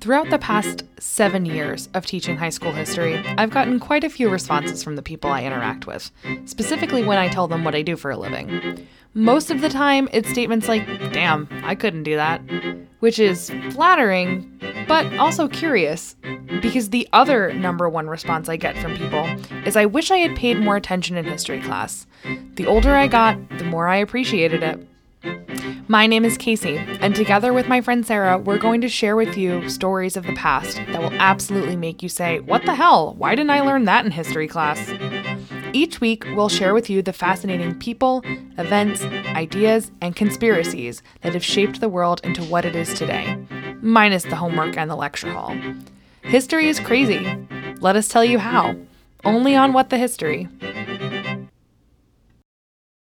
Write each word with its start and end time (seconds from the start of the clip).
Throughout 0.00 0.30
the 0.30 0.38
past 0.38 0.84
seven 1.00 1.44
years 1.44 1.88
of 1.92 2.06
teaching 2.06 2.36
high 2.36 2.50
school 2.50 2.70
history, 2.72 3.16
I've 3.36 3.50
gotten 3.50 3.80
quite 3.80 4.04
a 4.04 4.08
few 4.08 4.30
responses 4.30 4.82
from 4.82 4.94
the 4.94 5.02
people 5.02 5.30
I 5.30 5.42
interact 5.42 5.88
with, 5.88 6.12
specifically 6.44 7.02
when 7.02 7.18
I 7.18 7.28
tell 7.28 7.48
them 7.48 7.64
what 7.64 7.74
I 7.74 7.82
do 7.82 7.96
for 7.96 8.12
a 8.12 8.16
living. 8.16 8.86
Most 9.14 9.50
of 9.50 9.60
the 9.60 9.68
time, 9.68 10.08
it's 10.12 10.30
statements 10.30 10.68
like, 10.68 10.86
damn, 11.12 11.48
I 11.64 11.74
couldn't 11.74 12.04
do 12.04 12.14
that, 12.14 12.40
which 13.00 13.18
is 13.18 13.50
flattering, 13.70 14.60
but 14.86 15.12
also 15.18 15.48
curious, 15.48 16.14
because 16.62 16.90
the 16.90 17.08
other 17.12 17.52
number 17.52 17.88
one 17.88 18.06
response 18.06 18.48
I 18.48 18.56
get 18.56 18.78
from 18.78 18.96
people 18.96 19.24
is 19.66 19.76
I 19.76 19.86
wish 19.86 20.12
I 20.12 20.18
had 20.18 20.36
paid 20.36 20.60
more 20.60 20.76
attention 20.76 21.16
in 21.16 21.24
history 21.24 21.60
class. 21.60 22.06
The 22.54 22.66
older 22.66 22.94
I 22.94 23.08
got, 23.08 23.36
the 23.58 23.64
more 23.64 23.88
I 23.88 23.96
appreciated 23.96 24.62
it. 24.62 24.87
My 25.88 26.06
name 26.06 26.24
is 26.24 26.36
Casey, 26.36 26.76
and 26.76 27.14
together 27.14 27.52
with 27.52 27.66
my 27.66 27.80
friend 27.80 28.06
Sarah, 28.06 28.36
we're 28.38 28.58
going 28.58 28.80
to 28.82 28.88
share 28.88 29.16
with 29.16 29.38
you 29.38 29.68
stories 29.68 30.16
of 30.16 30.26
the 30.26 30.34
past 30.34 30.76
that 30.76 31.00
will 31.00 31.12
absolutely 31.14 31.76
make 31.76 32.02
you 32.02 32.08
say, 32.08 32.40
What 32.40 32.66
the 32.66 32.74
hell? 32.74 33.14
Why 33.14 33.34
didn't 33.34 33.50
I 33.50 33.60
learn 33.60 33.84
that 33.86 34.04
in 34.04 34.10
history 34.10 34.48
class? 34.48 34.92
Each 35.72 36.00
week, 36.00 36.24
we'll 36.34 36.48
share 36.48 36.74
with 36.74 36.88
you 36.90 37.02
the 37.02 37.12
fascinating 37.12 37.78
people, 37.78 38.22
events, 38.58 39.02
ideas, 39.34 39.90
and 40.00 40.14
conspiracies 40.14 41.02
that 41.22 41.34
have 41.34 41.44
shaped 41.44 41.80
the 41.80 41.88
world 41.88 42.20
into 42.24 42.42
what 42.44 42.64
it 42.64 42.76
is 42.76 42.94
today, 42.94 43.38
minus 43.80 44.24
the 44.24 44.36
homework 44.36 44.76
and 44.76 44.90
the 44.90 44.96
lecture 44.96 45.32
hall. 45.32 45.56
History 46.22 46.68
is 46.68 46.80
crazy. 46.80 47.26
Let 47.80 47.96
us 47.96 48.08
tell 48.08 48.24
you 48.24 48.38
how. 48.38 48.76
Only 49.24 49.56
on 49.56 49.72
What 49.72 49.90
the 49.90 49.98
History. 49.98 50.48